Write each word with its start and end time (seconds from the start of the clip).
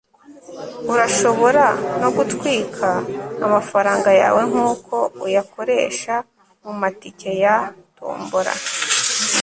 urashobora 0.91 1.65
no 2.01 2.09
gutwika 2.15 2.89
amafaranga 3.45 4.09
yawe 4.21 4.41
nkuko 4.49 4.95
uyakoresha 5.25 6.13
mumatike 6.63 7.29
ya 7.43 7.55
tombola 7.97 8.53